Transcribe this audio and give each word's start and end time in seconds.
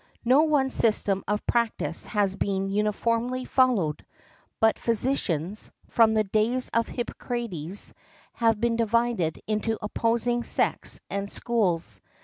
No 0.25 0.41
one 0.45 0.71
system 0.71 1.23
of 1.27 1.45
practice 1.45 2.07
has 2.07 2.35
been 2.35 2.71
uniformly 2.71 3.45
followed, 3.45 4.03
but 4.59 4.79
physicians, 4.79 5.69
from 5.89 6.15
the 6.15 6.23
days 6.23 6.69
of 6.69 6.87
Hippocrates, 6.87 7.93
have 8.33 8.59
been 8.59 8.77
divided 8.77 9.39
into 9.45 9.77
opposing 9.79 10.43
sects 10.43 10.99
and 11.11 11.31
schools. 11.31 12.01